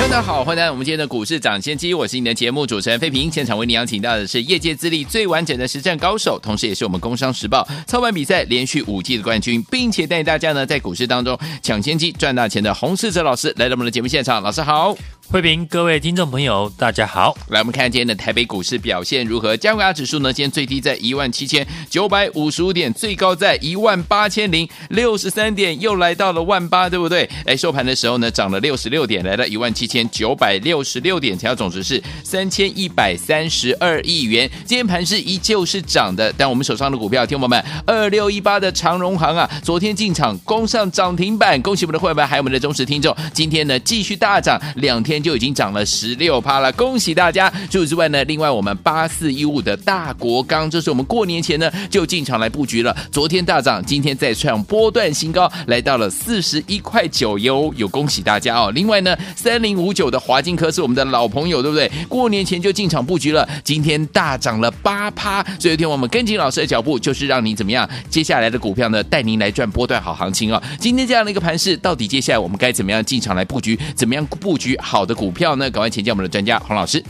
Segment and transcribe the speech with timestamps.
[0.00, 3.30] 大家好，欢迎来到我们今天的股市抢先机，我是你的节目主持人费平。
[3.30, 14.42] 现场为你邀请到的是业界资历最完整的实战高手，同时也是我们工商时报操盘比赛连续五季的冠军，并且带大家呢在股市当中抢先机赚大钱的洪世哲老师来到我们的节目现场。
[14.42, 14.96] 老师好。
[15.30, 17.36] 慧平，各位听众朋友，大家好。
[17.48, 19.56] 来，我们看今天的台北股市表现如何？
[19.56, 20.32] 加权指数呢？
[20.32, 27.28] 今天最低在一万七千九百五十五点，最高在一万八千零六十三点，又来到了万八，对不对？
[27.46, 34.48] 哎，收盘的时候呢，涨了六十六点，来到一万七千九百六十六点，成交总值是三千一百三十二亿元。
[34.64, 45.13] 今天盘势依旧是涨的，但我们手上的股票，听众朋友们，二六一八的长荣航啊，昨天进场攻上涨停板，恭喜我们的会员还有我们的忠实听众，今天呢继续大涨，两天。
[45.22, 47.52] 就已经涨了十六趴了，恭喜大家！
[47.70, 52.96] 除此之外呢，另外我们八四一五的大国钢，这是我们过年前呢就进场来布局了。
[53.10, 58.70] 昨天大涨，今天再创波段新高，来到了四十一块九哟，有恭喜大家哦！
[58.74, 61.90] 另外呢，三零五九的华金科是我们的老朋友，对不对？
[62.08, 65.42] 过年前就进场布局了，今天大涨了八趴。
[65.58, 67.88] 所以有天我们跟紧老师的脚步，就是让你怎么样？
[68.08, 70.62] 接下来的股票呢，带您来赚波段好行情哦。
[70.78, 73.78] 今天这样的一个盘势，到底接下来我们该怎么样进场来布局？
[73.94, 75.14] 怎么样布局好的？
[75.14, 75.70] 股票呢？
[75.70, 77.02] 赶快请教我们的专家洪老师。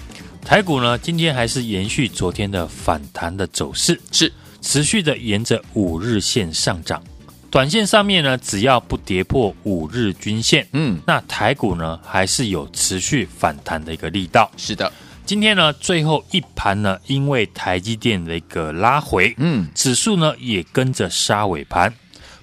[0.44, 7.02] 台股呢，今天还是延续昨天的反弹的走势，是持续的沿着五日线上涨。
[7.50, 14.50] 短线上面呢，只要不跌破五日均线，嗯，那台股呢还是有持续反弹的一个力道。
[14.56, 14.92] 是的，
[15.24, 21.94] 今天呢最后一盘呢，因为台积电的一个拉回，嗯，指数呢也跟着杀尾盘，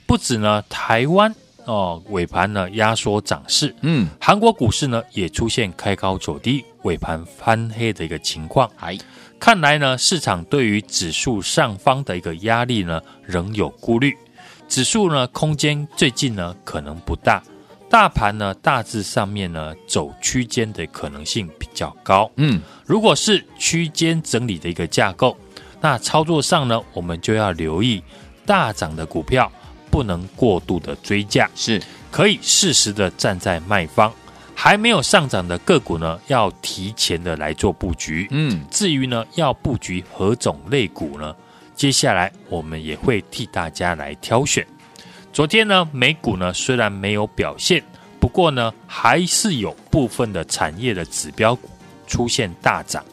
[0.06, 1.36] 不止呢台湾。
[1.66, 8.70] 哦，尾盘呢压缩涨势，嗯，韩国股市呢也出现开高走低、尾盘翻黑的一个情况。
[8.80, 8.98] 哎，
[9.40, 14.18] 看来呢市场对于指数上方的一个压力呢仍有顾虑，
[14.68, 17.42] 指数呢空间最近呢可能不大，
[17.90, 22.30] 大盘呢大致上面呢走区间的可能性比较高。
[22.38, 25.38] 嗯，如果是区间整理的一个架构，
[25.80, 28.04] 那操作上呢我们就要留意
[28.46, 29.52] 大涨的股票。
[29.92, 31.80] 不能过度的追价，是
[32.10, 34.12] 可以适时的站在卖方。
[34.54, 38.28] 还没有上涨的个股呢，要提前的来做布局。
[38.30, 41.36] 嗯，至于呢，要布局何种类股呢？
[41.76, 44.64] 接下来我们也会替大家来挑选。
[45.34, 47.82] 昨天呢，美股呢虽然没有表现，
[48.20, 51.68] 不过呢，还是有部分的产业的指标股
[52.06, 53.04] 出现大涨。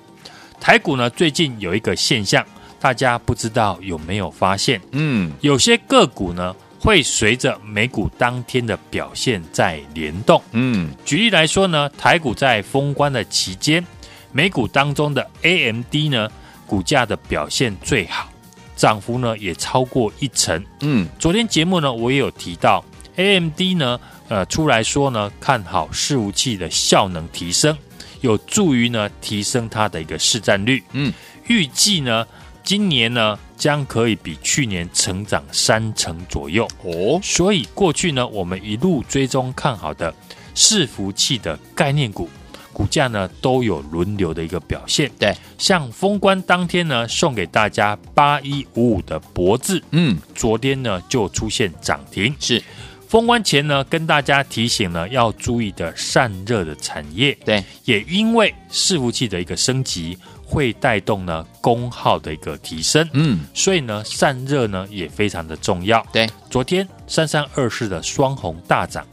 [0.60, 2.44] 台股呢，最近有一个现象，
[2.78, 4.78] 大家不知道有没有发现？
[4.90, 6.54] 嗯，有些个股呢。
[6.80, 10.40] 会随着美股当天的表现在联动。
[10.52, 13.84] 嗯，举例来说呢，台股在封关的期间，
[14.32, 16.30] 美股当中的 AMD 呢，
[16.66, 18.30] 股价的表现最好，
[18.76, 20.64] 涨幅呢也超过一成。
[20.80, 22.84] 嗯，昨天节目呢，我也有提到
[23.16, 27.76] AMD 呢，呃，出来说呢，看好伺服器的效能提升，
[28.20, 30.82] 有助于呢提升它的一个市占率。
[30.92, 31.12] 嗯，
[31.48, 32.26] 预计呢。
[32.68, 37.18] 今年呢，将可以比去年成长三成左右哦。
[37.22, 40.14] 所以过去呢，我们一路追踪看好的
[40.54, 42.28] 伺服器的概念股，
[42.70, 45.10] 股价呢都有轮流的一个表现。
[45.18, 52.36] 对，像封关当天呢，送给大家八一五五的脖子，嗯，昨天呢就出现涨停。
[52.38, 52.62] 是
[53.08, 57.32] 封关前呢，跟大家提醒呢要注意的散热的产业。
[57.46, 60.18] 对，也因为伺服器的一个升级。
[60.50, 66.04] 会带动呢功耗的一个提升，嗯，所以呢散热呢也非常的重要。
[66.10, 69.06] 对，昨天三三二四的双红大涨，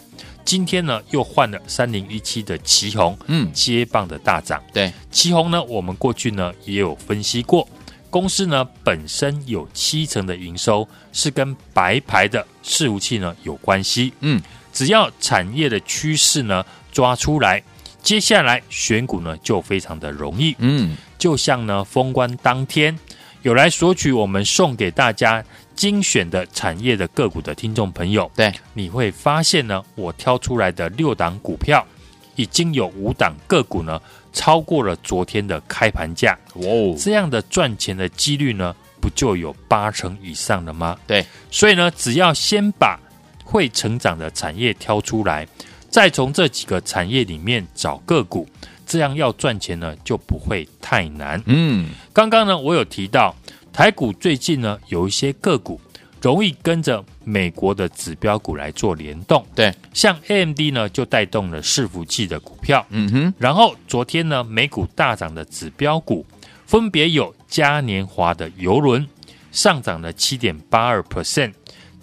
[0.45, 4.63] 今天呢又换了三零一七的旗红，嗯，接棒的大涨。
[4.73, 7.67] 对，奇鋐呢我们过去呢也有分析过，
[8.09, 17.61] 公司呢本身有七成的营收是跟白牌的伺服器呢有关系，嗯，只要产业的趋势呢抓出来，
[18.05, 20.95] 接下来选股呢就非常的容易，嗯。
[21.17, 22.95] 就像呢，封关当天
[23.41, 25.43] 有来索取我们送给大家
[25.75, 31.83] 精选的产业的个股的听众朋友，对，你会发现呢，我挑出来的六档股票，
[32.35, 33.99] 已经有五档个股呢
[34.31, 40.95] 超过了昨天的开盘价，哦，这样的赚钱的几率呢，不就有八成以上了吗？
[41.07, 42.99] 对，所以呢，只要先把
[43.43, 45.47] 会成长的产业挑出来，
[45.95, 48.45] 再从这几个产业里面找个股。
[48.85, 51.41] 这样要赚钱呢，就不会太难。
[51.45, 53.33] 嗯，刚刚呢，我有提到
[53.71, 55.79] 台股最近呢有一些个股
[56.21, 66.25] 容易跟着美国的指标股来做联动，对，像 AMD 呢就带动了伺服器的股票，嗯哼，然后昨天呢美股大涨的指标股
[66.65, 69.07] 分别有嘉年华的游轮
[69.53, 71.53] 上涨了七点八二 percent，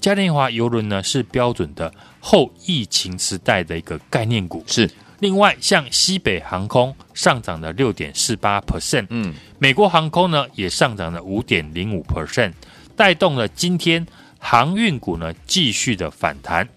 [0.00, 1.92] 嘉年华游轮呢是标准的
[2.24, 4.88] 后疫情时代的一个概念股，是。
[5.18, 12.52] 另外，像西北航空上涨了六点四八 percent，嗯，美国航空呢也上涨了五点零五 percent，
[12.96, 14.06] 带动了今天
[14.38, 16.68] 航运股呢继续的反弹。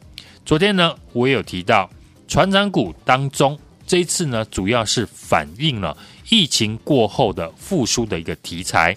[0.44, 1.89] 昨天呢，我也有提到，
[2.27, 5.95] 船长股当中，这一次呢主要是反映了
[6.30, 8.95] 疫情过后的复苏的一个题材。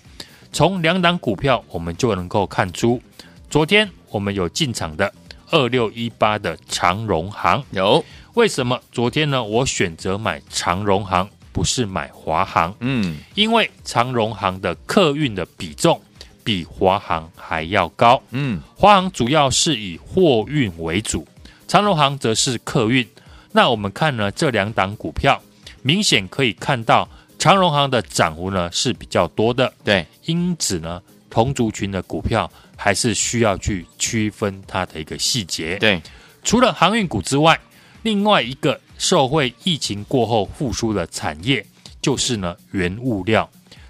[0.52, 3.00] 从两档股票，我们就能够看出，
[3.48, 5.10] 昨天我们有进场的
[5.50, 8.04] 二六一八的长荣行有。
[8.34, 9.42] 为什么昨天呢？
[9.42, 12.74] 我选择买长荣行，不是买华航。
[12.80, 16.00] 嗯，因为长荣行的客运的比重
[16.44, 18.22] 比华航还要高。
[18.30, 21.26] 嗯，华航主要是以货运为主，
[21.66, 23.06] 长荣行则是客运。
[23.50, 25.42] 那我们看呢，这两档股票，
[25.82, 27.08] 明显可以看到
[27.38, 29.72] 长荣行的涨幅呢是比较多的。
[29.82, 32.48] 对，因此呢，同族群的股票
[32.78, 35.76] 还是需要去区分它的一个细节。
[35.78, 36.00] 对，
[36.42, 37.60] 除了航运股之外。
[38.02, 41.66] 另外一个受惠疫情过后复苏的产业，
[42.00, 43.46] 就是呢原物料。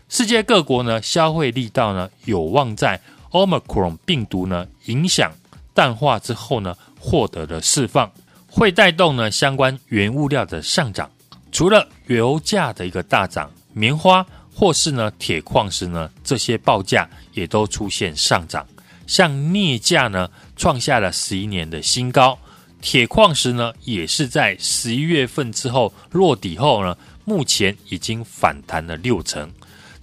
[0.09, 2.99] 世界各国呢消费力道呢有望在
[3.31, 5.31] Omicron 病毒呢影响
[5.75, 8.11] 淡化之后呢获得了释放，
[8.51, 11.09] 会带动呢相关原物料的上涨。
[11.53, 18.67] 除了油价的一个大涨，棉花或是呢铁矿石呢这些报价也都出现上涨。
[19.09, 22.39] 像镍价呢创下了十一年的新高。
[22.81, 29.51] 铁矿石呢，也是在十一月份之后落底后呢，目前已经反弹了六成。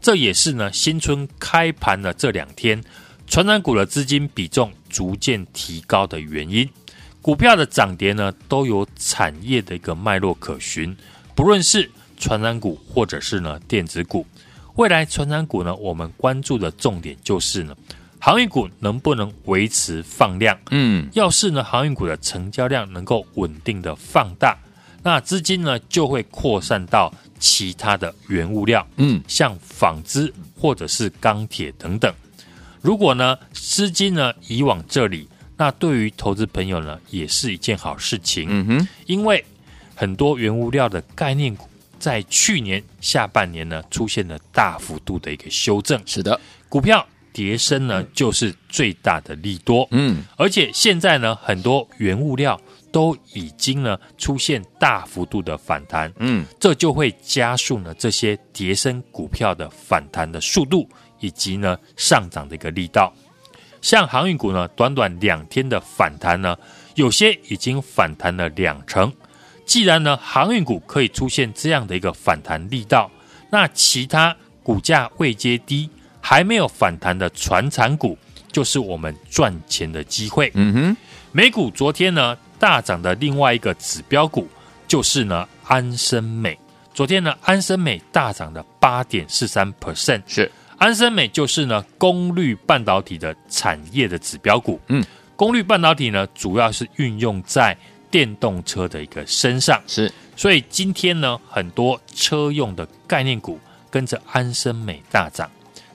[0.02, 2.84] 这也是呢，新春开盘的这两天，
[3.28, 6.70] 传染股的资金比重逐渐提高的原因。
[7.22, 10.96] 股票的涨跌呢，都有产业的一个脉络可循。
[11.34, 14.28] 不论是传染股或者是呢电子股，
[14.76, 17.74] 未来传染股呢，我们关注的重点就是呢。
[18.26, 20.58] 航运股能不能维持放量？
[20.72, 24.58] 嗯，要是呢，航运股的成交量能够稳定的放大，
[25.04, 32.12] 那资金呢就会扩散到其他的原物料，嗯，像纺织或者是钢铁等等。
[32.82, 38.48] 如果呢资金呢移往这里，那对于投资朋友呢也是一件好事情。
[38.50, 39.46] 嗯哼，因为
[39.94, 41.70] 很多原物料的概念股
[42.00, 46.02] 在去年下半年呢出现了大幅度的一个修正。
[46.08, 47.08] 是的，股票。
[47.36, 49.86] 跌升呢，就是最大的利多。
[49.92, 52.58] 嗯，而且现在呢，很多原物料
[52.94, 56.10] 都已经呢出现大幅度的反弹。
[56.20, 60.88] 嗯，这就会加速呢这些跌升股票的反弹的速度，
[61.20, 63.14] 以及呢上涨的一个力道。
[63.82, 66.58] 像航运股呢，短短两天的反弹呢，
[66.96, 69.12] 有些已经反弹了两成。
[69.66, 73.12] 既然呢航运股可以出现这样的一个反弹力道，
[73.52, 74.34] 那其他
[74.64, 75.90] 股价未接低。
[76.28, 78.18] 还没有反弹的传产股，
[78.52, 80.52] 就是我们赚钱的机会。
[80.56, 80.98] 嗯哼，
[81.32, 84.48] 美股昨天呢大涨的另外一个指标股，
[84.88, 86.58] 就是呢安森美。
[86.96, 90.24] 昨天呢安森美大涨的八点四三 percent。
[90.26, 94.82] 是安森美就是呢功率半导体的产业的指标股。
[94.88, 95.06] 嗯，
[95.36, 97.78] 功率半导体呢主要是运用在
[98.10, 99.80] 电动车的一个身上。
[99.86, 103.60] 是，所以今天呢很多车用的概念股
[103.92, 105.48] 跟着安森美大涨。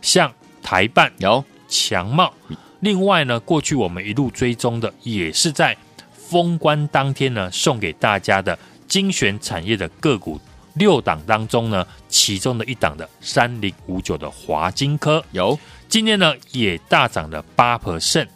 [0.02, 2.33] 像台办有强茂，
[2.80, 5.76] 另外呢，过去我们一路追踪的，也是在
[6.12, 10.40] 封关当天呢，送给大家的精选产业的个股
[10.75, 18.28] 六档当中呢，其中的一档的三零五九的华金科有，今天呢也大涨了八 percent。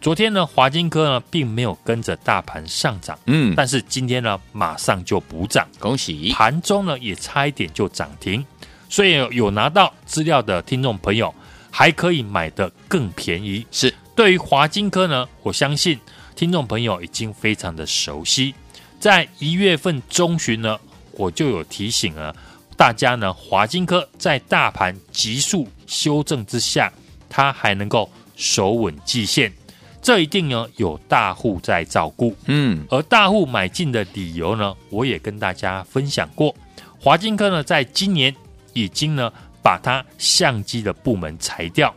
[0.00, 6.32] 昨天呢，华金科呢并没有跟着大盘上涨，嗯，但是今天呢马上就补涨，恭喜！
[6.32, 8.44] 盘中呢也差一点就涨停。
[8.88, 11.34] 所以有拿到资料的听众朋友，
[11.70, 13.66] 还可以买的更便宜。
[13.70, 15.98] 是对于华金科呢，我相信
[16.34, 18.54] 听众朋友已经非常的熟悉。
[18.98, 20.78] 在一月份中旬呢，
[21.12, 22.34] 我就有提醒了
[22.76, 26.92] 大家呢，华金科在大盘急速修正之下，
[27.28, 29.52] 它还能够守稳季线，
[30.00, 32.34] 这一定呢有大户在照顾。
[32.46, 36.54] 嗯，而大户买进的理由呢，我也跟大家分享过。
[36.98, 38.34] 华金科呢，在今年。
[38.78, 39.32] 已经呢，
[39.62, 41.94] 把它相机的部门裁掉，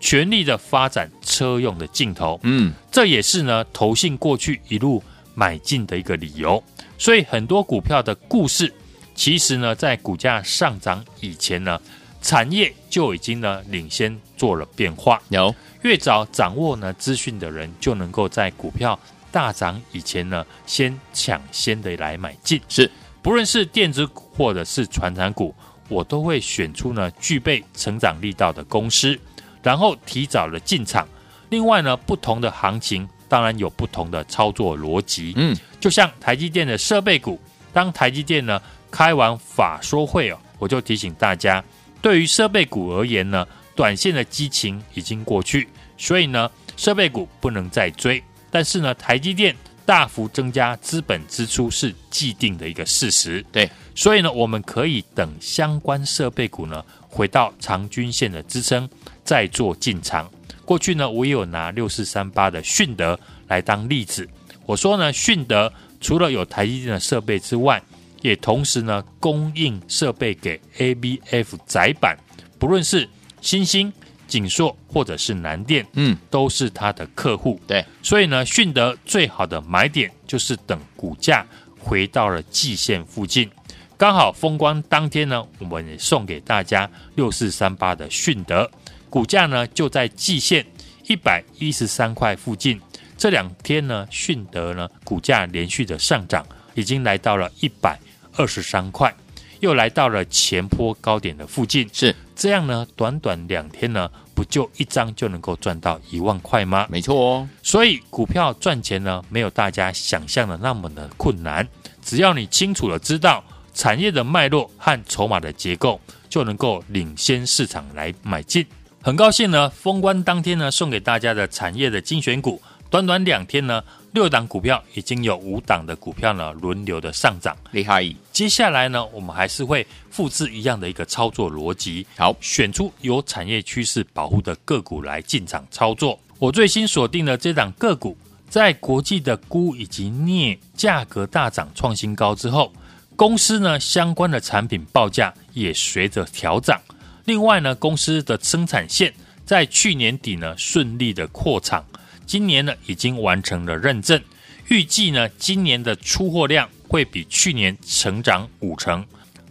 [0.00, 2.38] 全力的发展车用的镜头。
[2.42, 5.02] 嗯，这也是呢，投信过去一路
[5.34, 6.62] 买进的一个理由。
[6.98, 8.72] 所以很多股票的故事，
[9.14, 11.80] 其实呢，在股价上涨以前呢，
[12.20, 15.20] 产业就已经呢领先做了变化。
[15.28, 18.98] 有越早掌握呢资讯的人，就能够在股票
[19.30, 22.60] 大涨以前呢，先抢先的来买进。
[22.68, 22.90] 是，
[23.22, 25.54] 不论是电子股或者是传产股，
[25.88, 29.18] 我都会选出呢具备成长力道的公司，
[29.62, 31.06] 然后提早的进场。
[31.50, 35.34] 另外呢，不同的行情当然有不同的操作逻辑。
[35.36, 37.40] 嗯，就像台积电的设备股，
[37.72, 38.60] 当台积电呢
[38.90, 41.62] 开完法说会哦，我就提醒大家。
[42.00, 48.22] 对于设备股而言呢，短线的激情已经过去，所以呢，设备股不能再追。
[48.50, 49.54] 但是呢，台积电
[49.86, 53.44] 大幅增加资本支出是既定的一个事实。
[53.52, 58.88] 对，所以呢，我们可以等相关设备股呢回到长均线的支撑，
[59.24, 60.30] 再做进场。
[60.64, 64.26] 过去呢，我也有拿六四三八的迅德来当例子。
[64.64, 67.82] 我说呢，迅德除了有台积电的设备之外，
[68.22, 72.16] 也同时呢，供应设备给 ABF 窄板，
[72.58, 73.06] 不论是
[73.42, 73.92] 新兴、
[74.34, 77.60] 景硕或者是南电，嗯，都是他的客户。
[77.68, 81.46] 对，所以呢，迅德最好的买点就是等股价
[81.78, 83.48] 回到了季线附近，
[83.96, 88.68] 刚好风光当天呢，我们也送给大家六四三八的迅德，
[89.08, 90.66] 股价呢就在季线
[91.06, 92.80] 一百一十三块附近。
[93.16, 97.96] 这两天呢，迅德呢股价连续的上涨，已经来到了一百。
[98.36, 99.14] 二十三块，
[99.60, 102.84] 又来到了前坡高点的附近，是这样呢？
[102.96, 106.86] 短短两天呢，不就一张就能够赚到一万块吗？
[106.90, 107.48] 没错哦。
[107.62, 111.66] 所以股票赚钱呢，没有大家想象的那么的困难。
[112.02, 118.66] 只要你清楚的知道产业的脉络和筹码的结构，就能够领先市场来买进。
[119.02, 122.60] 很高兴呢，封关当天呢，送给大家的产业的精选股，
[122.94, 123.82] 短短两天呢。
[124.12, 128.08] 六档股票已经有五档的股票呢轮流的上涨，厉害！
[128.30, 136.16] 接下来呢，我们还是会复制一样的一个操作逻辑，好，选出有产业趋势保护的个股来进场操作。
[136.38, 138.16] 我最新锁定的这档个股，
[138.48, 142.72] 在国际的钴以及镍价格大涨创新高之后，
[143.16, 146.80] 公司呢相关的产品报价也随着调涨。
[147.24, 149.12] 另外呢，公司的生产线
[149.44, 151.84] 在去年底呢顺利的扩厂。
[152.26, 154.20] 今年呢已经完成了认证，
[154.68, 159.04] 预计呢今年的出货量会比去年成长五成。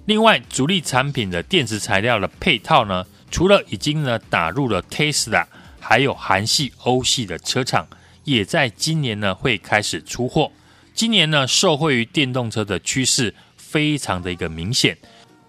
[0.05, 5.45] 另外，主力产品的电池材料的配套呢，除了已经呢打入了 Tesla，
[5.79, 7.87] 还有韩系、欧系的车厂，
[8.25, 10.51] 也在今年呢会开始出货。
[10.93, 14.97] 今年呢，受惠于电动车的趋势非常的一个明显，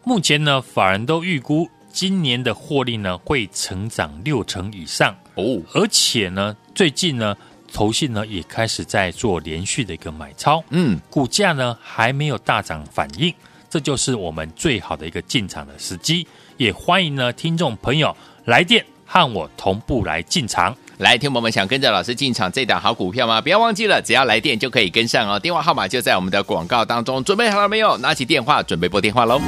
[0.04, 6.56] 目前呢法人都预估今年的获利呢会成长六成以上哦，而且呢。
[6.74, 7.36] 最近呢，
[7.72, 13.32] 投信呢也开始在做连续的一个买超，嗯，股价呢还没有大涨反应，
[13.70, 16.26] 这就是我们最好的一个进场的时机。
[16.56, 20.76] 也欢迎呢听众朋友来电和我同步来进场。
[20.98, 23.40] 来，听我们想跟着老师进场这档好股票吗？
[23.40, 25.38] 不要忘记了，只要来电就可以跟上哦。
[25.38, 27.96] 电话号码就在我们的广告当中，准备好了没有？
[27.98, 29.40] 拿起电话准备拨电话喽。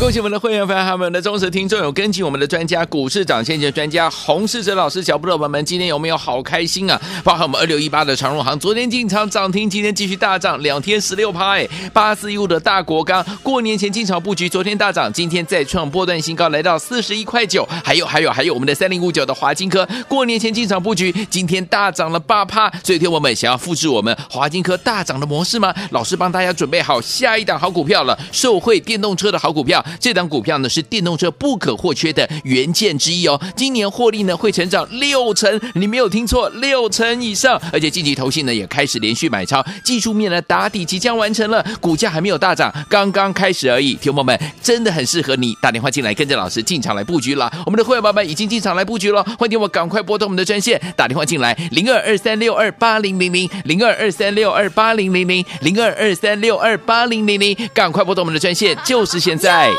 [0.00, 7.00] 恭喜我们的会员朋友还有我们的忠实听众，有跟紧我们的专家股市涨先机专家洪世哲老师脚步的朋友们，今天有没有好开心啊？
[7.22, 11.66] 包含我们二六一八的长荣航，昨天进场涨停，今天继续大涨，两天十六趴哎。
[11.92, 17.66] 八四一五的大国钢，过年前进场布局，昨天大涨，今天再创波段新高，来到四十一块九。
[17.84, 22.68] 还有还有还有我们的三零五九的华金科，过年前进场布局，今天大涨了八趴。
[22.82, 25.72] 所以，听我们想要复制我们华金科大涨的模式吗？
[25.90, 29.83] 老师帮大家准备好下一档好股票了，受惠电动车的好股票。
[30.00, 43.94] 这档股票呢是电动车不可或缺的元件之一哦，今年获利呢会成长六成，你没有听错，六成以上，而且近期投信呢也开始连续买超，技术面呢打底即将完成了，股价还没有大涨，刚刚开始而已。
[43.94, 59.73] 听友们真的很适合你打电话进来跟着老师进场来布局了，我们的会员宝宝已经进场来布局了，欢迎我赶快拨通我们的专线打电话进来零二二三六二八零零零零二二三六二八零零零零二二三六二八零零零，赶快拨通我们的专线，就是现在。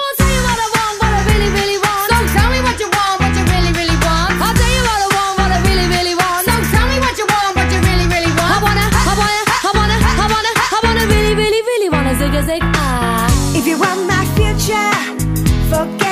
[12.60, 13.56] right.
[13.56, 16.05] If you want my future,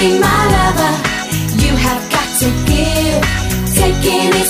[0.00, 0.94] be my lover,
[1.62, 3.20] you have got to give.
[3.78, 4.47] Taking is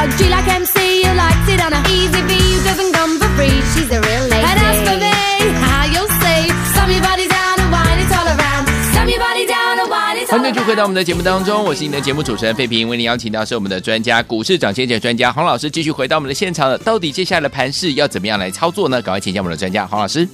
[0.00, 0.16] in your face.
[0.16, 3.18] You got G like MC who likes it on a easy B who doesn't come
[3.18, 3.60] for free.
[3.72, 4.44] She's a real lady.
[4.44, 8.26] And as for me, how you'll see, slam your body down and wine it all
[8.26, 8.68] around.
[8.92, 16.78] Slam your body down and wine it all 欢迎继续回到我.们的节目当中，我是你的节目主持人费平，为您邀请到是我们的专家股市涨跌点专家黄老师，继续回到我们的现场了。
[16.78, 19.02] 到底接下来的盘势要怎么样来操作呢？
[19.02, 20.28] 赶快请教我们的专家黄老师。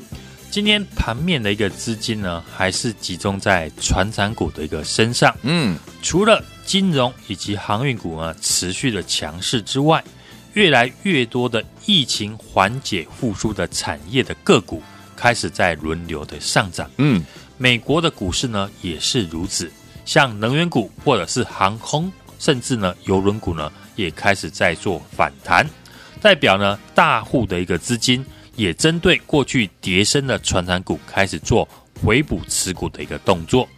[0.50, 5.34] 今天盘面的一个资金呢，还是集中在传产股的一个身上。
[5.42, 10.02] 嗯，除了金融以及航运股呢持续的强势之外，
[10.54, 14.82] 越来越多的疫情缓解复苏的产业的个股
[15.14, 16.90] 开始在轮流的上涨。
[16.98, 17.24] 嗯，
[17.56, 19.70] 美国的股市呢也是如此，
[20.04, 25.66] 像能源股或者是航空，甚至呢邮轮股呢也开始在做反弹，
[26.20, 28.24] 代表呢大户的一个资金
[28.56, 31.68] 也针对过去跌深的传产股开始做
[32.02, 33.68] 回补持股的一个动作，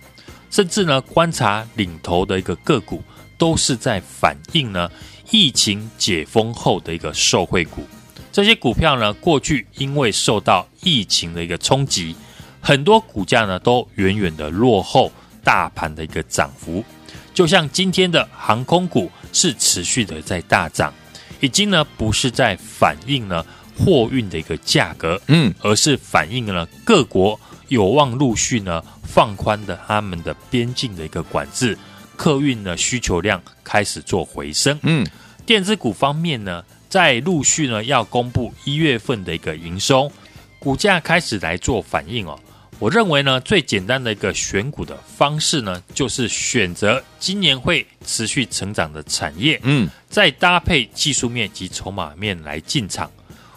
[0.51, 3.03] 甚至呢观察领头的一个个股
[3.37, 4.91] 都是在反映呢
[5.31, 7.87] 疫情解封后的一个受惠股，
[8.33, 12.17] 这些股票呢过去因为受到疫情的一个冲击。
[12.61, 15.13] 很多股价呢都远远的落后
[15.45, 16.85] 大盘的一个涨幅，
[17.33, 20.93] 就像今天的航空股是持续的在大涨，
[21.41, 23.45] 已经呢不是在反映呢
[23.79, 31.79] 货运的一个价格，嗯，而是反映了各国有望陆续呢放宽的他们的边境的一个管制，
[32.17, 35.07] 客运呢需求量开始做回升，嗯，
[35.47, 40.11] 电子股方面呢，在陆续呢要公布一月份的一个营收，
[40.59, 42.39] 股价开始来做反应哦。
[42.81, 53.11] 我认为呢，最简单的一个选股的方式呢，就是选择今年会持续成长的产业，嗯，再搭配技术面及筹码面来进场。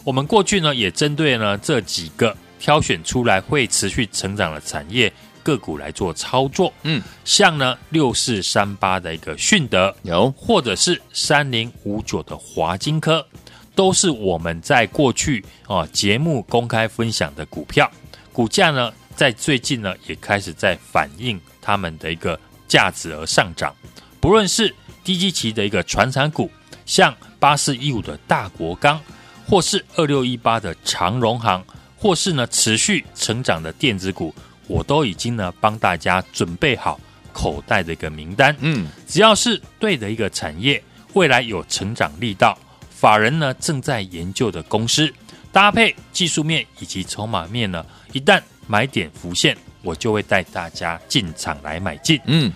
[0.04, 13.26] 我们过去呢，也针对呢这几个挑选出来会持续成长的产业个股来做操作，嗯，像呢六四三八的一个迅德，有，或者是三零五九的华金科，
[13.74, 17.90] 都是我们在过去啊节目公开分享的股票，
[18.32, 18.94] 股价呢。
[19.14, 23.76] 在最近呢，也开始在反映他们的一个价值而上涨。
[24.20, 26.50] 不论是低基期的一个传产股，
[26.86, 29.00] 像八四一五的大国钢，
[29.46, 31.64] 或是二六一八的长荣航，
[32.02, 34.34] 或是呢持续成长的电子股，
[34.66, 37.00] 我都已经呢帮大家准备好
[37.32, 38.56] 口袋的一个名单。
[38.60, 40.84] 嗯，只要是对的一个产业，
[41.14, 42.58] 未来有成长力道，
[42.90, 45.14] 法人呢正在研究的公司，
[45.52, 52.20] 搭配技术面以及筹码面呢，一旦买点浮现，我就会带大家进场来买进。
[52.26, 52.52] 嗯，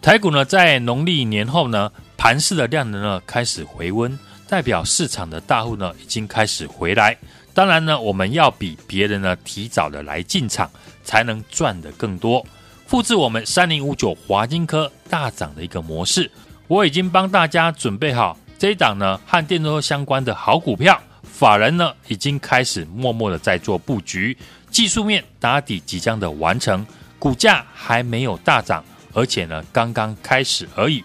[0.00, 7.14] 台股呢，在农历年后呢，盘市的量能呢开始回温，代表市场的大户呢已经开始回来。
[7.56, 10.70] 当然呢，我们要比别人呢提早的来进场，
[11.02, 12.44] 才能赚得更多。
[12.86, 16.30] 复制我们三零五九华金科大涨的一个模式，
[16.68, 24.36] 我已经帮大家准备好这一档呢和电动车相关的好股票，法人呢已经开始默默的在做布局。
[24.70, 26.86] 技术面打底即将的完成，
[27.18, 31.02] 股价还没有大涨，而且呢刚刚开始而已。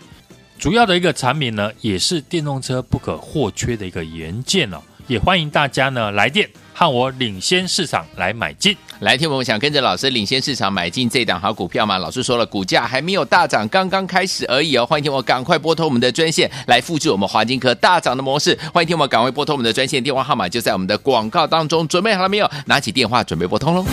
[0.59, 4.81] 主要的一个产品呢，也是电动车不可或缺的一个元件哦。
[5.11, 8.73] 也欢迎大家呢来电和我领先市场来买进。
[8.99, 11.97] 来听我们想跟着老师领先市场买进这档好股票吗？
[11.97, 14.85] 老师说了，股价还没有大涨，刚刚开始而已哦。
[14.85, 18.57] 欢迎听我赶快拨通我们的专线来复制我们华金科大涨的模式。
[18.73, 21.85] 欢迎听我赶快拨通我们的专线电话号码，就在我们的广告当中。
[21.89, 22.49] 准备好了没有？
[22.67, 23.83] 拿起电话准备拨通喽。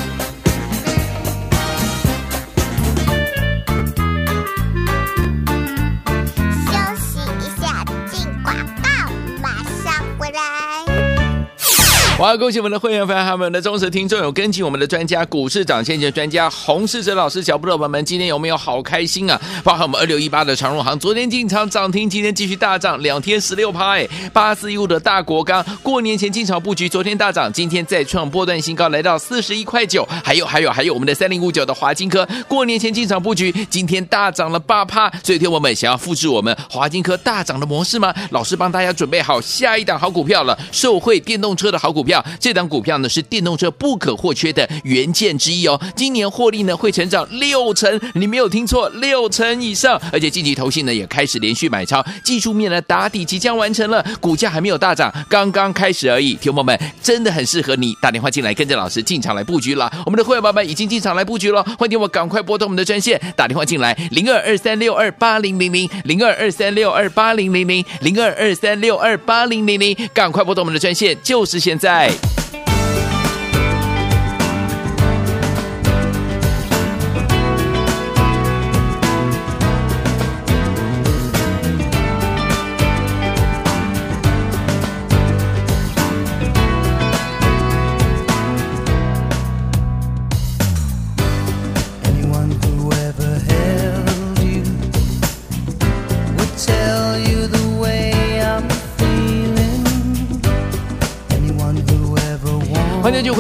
[12.19, 12.29] 息一下，进广告，马上回来。
[12.29, 12.37] 哇！
[12.37, 19.41] 恭喜我们的会员朋友，还有我们的忠实听众，有跟进我们的专家，股市涨先机专家洪世哲老师脚步的朋友们，今天有没有好开心啊？
[19.63, 24.09] 包含我们二六一八的长荣行，昨天进场涨停，今天继续大涨，两天十六趴哎。
[24.33, 30.07] 八四一五的大国钢，过年前进场布局，昨天大涨，今天再创波段新高，来到四十一块九。
[30.25, 35.09] 还有还有还有，我们的三零五九的华金科，过年前进场布局，今天大涨了八趴。
[35.23, 38.13] 所以，听我们想要复制我们华金科大涨的模式吗？
[38.31, 42.25] 老师帮大家准备好下一档好股票了，受惠电动车的好股票。
[42.41, 45.79] 这档股票呢是电动车不可或缺的元件之一哦。
[45.95, 50.01] 今年获利呢会成长六成，你没有听错，六成以上。
[50.11, 56.35] 而且近期投信呢也开始连续买超，技术面呢打底即将完成了，股价还没有大涨，刚刚开始而已。
[56.37, 59.93] 听友们真的很适合你打电话进来，跟着老师进场来布局了。
[60.07, 71.98] 我们的会员宝宝已经进场来布局了，欢迎我赶快拨通我们的专线打电话进来，零二二三六二八零零零零二二三六二八零零零零二二三六二八零零零，赶快拨通我们的专线，就是现在。
[71.99, 72.68] 欢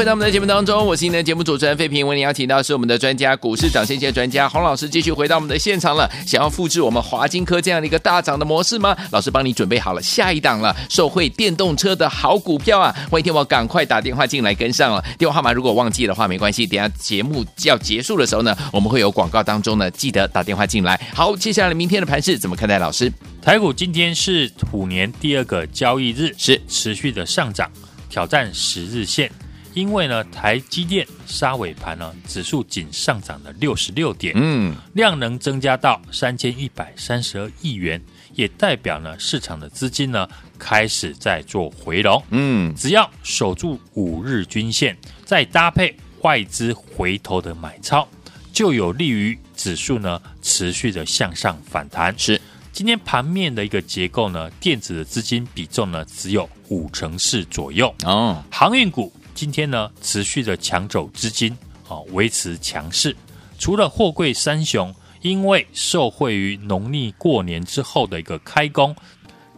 [0.08, 6.10] 到我们的节目当中，我是您的节目主持人费平，为您邀请到是我们的专家，股市涨先机专家洪老师，继续回到我们的现场了。
[6.26, 8.96] 想要复制我们华金科这样的一个大涨的模式吗？
[9.10, 12.90] 老师帮你准备好了下一档了，受惠电动车的好股票啊！
[13.10, 15.04] 欢迎听我赶快打电话进来跟上了。
[15.18, 20.98] 电话号码如果忘记的话没关系，等下节目要结束的时候呢，我们会有广告当中呢，记得打电话进来。
[21.12, 22.78] 好，接下来明天的盘势怎么看待？
[22.78, 27.70] 老师，台股今天是虎年第二个交易日，是持续的上涨，
[28.08, 29.30] 挑战十日线。
[29.78, 38.02] 因为呢，台积电杀尾盘呢，指数仅上涨了六十六点，嗯，量能增加到三千一百三十二亿元，
[38.34, 48.08] 也代表呢市场的资金呢开始在做回笼，嗯，只要守住五日均线，再搭配外资回头的买超，
[48.52, 52.12] 就有利于指数呢持续的向上反弹。
[52.18, 52.40] 是，
[52.72, 59.12] 今天盘面的一个结构呢，电子的资金比重呢只有五成四左右，哦，航运股。
[59.40, 61.56] 今天呢，持续的抢走资金，
[61.88, 63.14] 啊，维持强势。
[63.56, 68.96] 除了货柜三雄，因为受惠于农历过年之后的一个开工，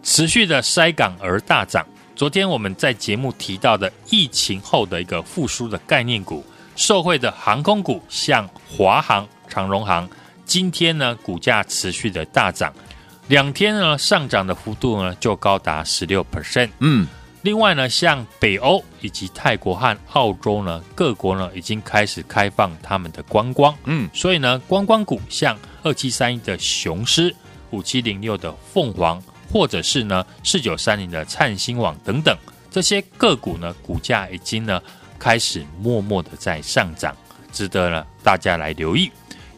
[0.02, 1.86] 持续的塞港而大涨。
[2.14, 6.44] 昨天我们在节目提到的疫情后的一个复苏的概念股，
[6.76, 10.06] 受惠的航空股，像华航、长荣航，
[10.44, 12.70] 今天呢股价持续的大涨，
[13.28, 17.08] 两天呢上涨的幅度呢就高达十六 percent，嗯。
[17.42, 27.34] 另外呢，像北欧以及泰国和澳洲呢，各国呢已经开始开放他们的观光，嗯，所以呢，观光股像二七三一的雄狮、
[27.70, 32.36] 五七零六的凤凰，或者是呢四九三零的灿星网等等，
[32.70, 34.82] 这些个股呢，股价已经呢
[35.18, 37.16] 开始默默的在上涨，
[37.52, 39.10] 值得呢大家来留意。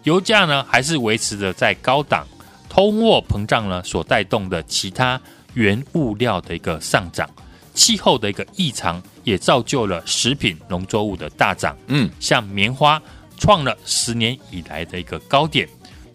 [0.04, 2.24] 油价呢还是维持着在高档，
[2.68, 5.20] 通货膨胀呢所带动的其他
[5.54, 7.28] 原物料的一个上涨。
[7.74, 13.00] 气候的一个异常也造就了食品农作物的大涨，嗯，像棉花
[13.38, 15.68] 创了十年以来的一个高点，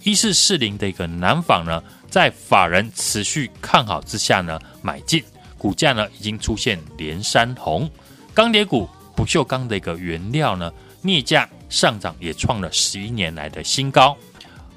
[0.04, 5.24] 一四四零的一个南纺呢，在法人持续看好之下呢买进，
[5.58, 7.90] 股价呢已经出现连三红，
[8.34, 14.16] 钢铁股不锈钢的一个原料呢镍价上涨也创了十一年来的新高。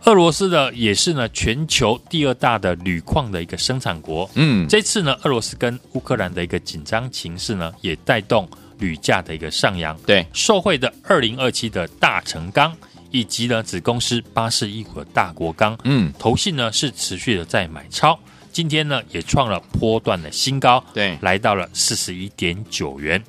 [0.05, 4.29] 俄罗斯的也是呢，全球第二大的铝矿的一个生产国。
[4.35, 9.97] 嗯，这次呢，俄罗斯跟乌克兰的一个紧张情势呢，也带动铝价的一个上扬。
[10.07, 12.75] 对，受惠的二零二七的大成钢
[13.11, 18.19] 以及呢子公司八四一股的大国钢，嗯，投信呢是持续的在买超，
[18.51, 23.23] 今天呢也创了波段的新高，对，来到了四十一点九元。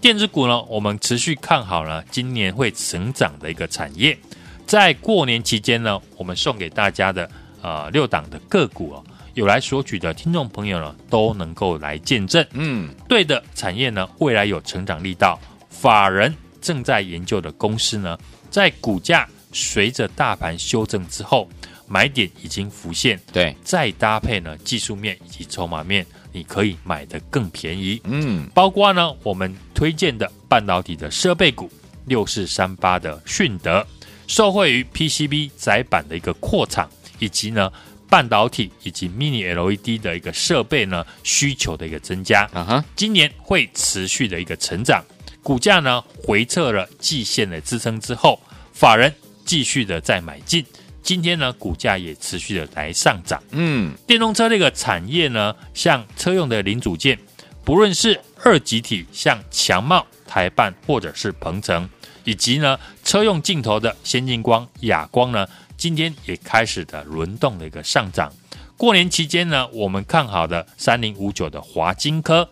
[0.00, 4.18] 电子股呢，我们持续看好呢，今年会成长的一个产业。
[4.66, 7.30] 在过年期间呢，我们送给大家的
[7.62, 12.44] 呃六档的个股哦，有来索取的听众朋友呢，都能够来见证。
[12.52, 18.18] 嗯，对的产业呢，未来有成长力道，法人正在研究的公司呢，
[18.50, 21.48] 在股价随着大盘修正之后，
[21.86, 23.20] 买点已经浮现。
[23.32, 28.00] 对，再搭配呢技术面以及筹码面，你可以买的更便宜。
[28.04, 31.70] 嗯，包括呢我们推荐的半导体的设备股
[32.06, 33.86] 六四三八的迅德。
[34.26, 37.72] 受惠于 PCB 载板的一个扩厂，以及呢
[38.08, 42.44] 半导体以及 Mini LED 的一个设备呢需求的一个增加。
[42.52, 45.02] 啊哈，今年会持续的一个成长，
[45.42, 48.40] 股价呢回撤了季线的支撑之后，
[48.72, 49.12] 法人
[49.44, 50.64] 继续的在买进，
[51.02, 53.42] 今天呢股价也持续的来上涨。
[53.50, 57.18] 嗯，电动车这个产业呢，像车用的零组件，
[57.64, 61.88] 不论是二极体，像强茂、台半或者是鹏程，
[62.24, 65.46] 以及呢车用镜头的先进光、哑光呢。
[65.76, 68.32] 今天也开始的轮动的一个上涨。
[68.76, 72.48] 过年期间呢，我们看好的三零五九的华金科，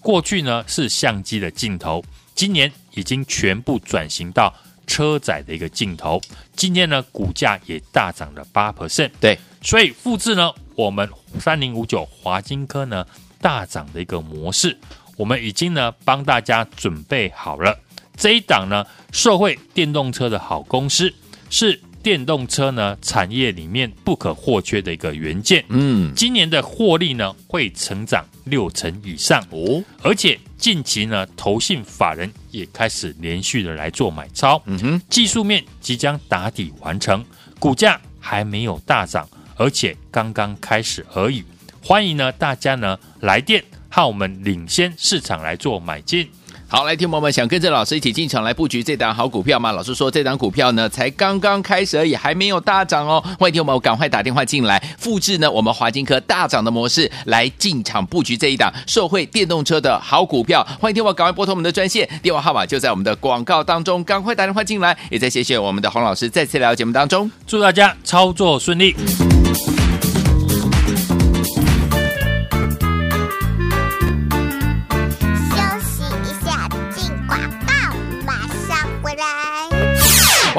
[0.00, 4.54] 过去呢是相机的镜头，今年已经全部转型到
[4.86, 6.20] 车载的一个镜头。
[6.54, 9.10] 今天呢，股价也大涨了八 percent。
[9.18, 13.04] 对，所以复制呢，我们三零五九华金科呢
[13.40, 14.78] 大涨的一个模式，
[15.16, 17.78] 我们已经呢帮大家准备好了
[18.20, 21.12] 这一档呢，受惠电动车的好公司
[21.48, 21.80] 是。
[22.02, 25.62] 电动车呢，产业里面不可或缺的一个元件。
[25.68, 34.62] 嗯，今年的获利呢会成长六成以上哦，而且近期呢，投信法人也开始连续的来做买超。
[34.64, 37.22] 嗯哼，技术面即将打底完成，
[37.58, 41.44] 股价还没有大涨，而且刚刚开始而已。
[41.82, 46.26] 欢迎呢大家呢来电，和我们领先市场来做买进。
[46.72, 49.72] 好，来，听友们，想跟着老师一起进场来布局这档好股票吗？
[49.72, 53.20] 老师说这档股票呢，才刚刚开始而已，还没有大涨哦。
[53.40, 60.64] 欢迎听友们赶快打电话进来，复制呢我们华金科大涨的模式来进场布局这一档受惠电动车的好股票。
[60.80, 64.96] 欢迎听我赶快拨通我们的专线，电话号码就在我们的广告当中，赶快打电话进来。
[65.10, 68.94] 也再谢谢我们的洪老师再次来到节目当中，祝大家操作顺利。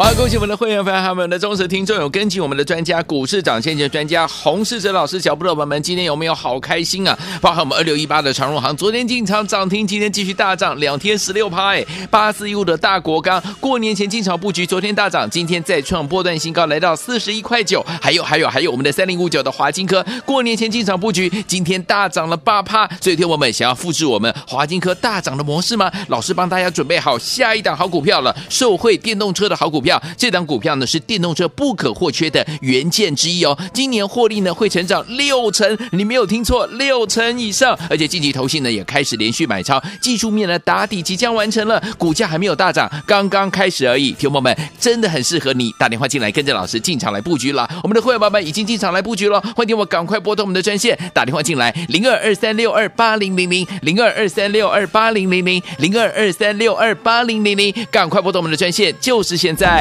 [0.04, 7.16] 好，恭喜我们的会员朋友还有我们的忠实听众，有跟紧我们的专家股市涨先机专家洪世哲老师小布的朋友们，今天有没有好开心啊？
[7.40, 11.86] 包含我们二六一八的长荣行，昨天进场涨停，今天继续大涨，两天十六趴哎。
[12.10, 17.86] 八四一五的大国钢，过年前进场布局，昨天大涨，今天再创波段新高，来到四十一块九。
[18.02, 22.88] 还有还有还有我们的三零五九的华金科，过年前进场布局，今天大涨了八趴。
[23.00, 25.92] 所以，天我们想要复制我们华金科大涨的模式吗？
[26.08, 29.91] 老师帮大家准备好下一档好股票了，受惠电动车的好股票。
[30.18, 44.12] 这档股票呢是电动车不可或缺的元件之一哦，今年获利呢会成长六成，你没有听错，六成以上，而且近期投信呢也开始连续买超，技术面呢打底即将完成了，股价还没有大涨，刚刚开始而已。
[44.12, 59.81] 听友们真的很适合你打电话进来跟着老师进场来布局了，我们的会员宝宝已经进场来布局了，欢迎我赶快拨通我们的专线打电话进来零二二三六二八零零零零二二三六二八零零零零二二三六二八零零零，赶快拨通我们的专线，就是现在。